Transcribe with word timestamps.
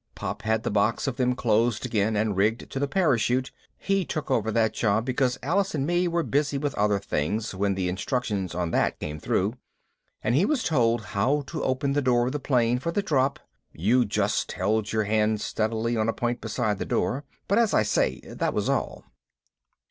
Pop 0.15 0.41
had 0.41 0.63
the 0.63 0.71
box 0.71 1.05
of 1.05 1.17
them 1.17 1.35
closed 1.35 1.85
again 1.85 2.15
and 2.15 2.35
rigged 2.35 2.71
to 2.71 2.79
the 2.79 2.87
parachute 2.87 3.51
he 3.77 4.03
took 4.03 4.31
over 4.31 4.49
that 4.49 4.73
job 4.73 5.05
because 5.05 5.37
Alice 5.43 5.75
and 5.75 5.85
me 5.85 6.07
were 6.07 6.23
busy 6.23 6.57
with 6.57 6.73
other 6.73 6.97
things 6.97 7.53
when 7.53 7.75
the 7.75 7.87
instructions 7.87 8.55
on 8.55 8.71
that 8.71 8.99
came 8.99 9.19
through 9.19 9.53
and 10.23 10.33
he 10.33 10.43
was 10.43 10.63
told 10.63 11.01
how 11.03 11.41
to 11.45 11.61
open 11.63 11.93
the 11.93 12.01
door 12.01 12.25
of 12.25 12.31
the 12.31 12.39
plane 12.39 12.79
for 12.79 12.91
the 12.91 13.03
drop 13.03 13.39
(you 13.73 14.03
just 14.03 14.53
held 14.53 14.91
your 14.91 15.03
hand 15.03 15.39
steadily 15.39 15.95
on 15.95 16.09
a 16.09 16.13
point 16.13 16.41
beside 16.41 16.79
the 16.79 16.83
door), 16.85 17.23
but, 17.47 17.59
as 17.59 17.71
I 17.71 17.83
say, 17.83 18.21
that 18.21 18.55
was 18.55 18.67
all. 18.69 19.03